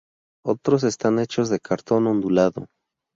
Otros 0.43 0.83
están 0.83 1.19
hechos 1.19 1.49
de 1.49 1.59
cartón 1.59 2.07
ondulado. 2.07 2.65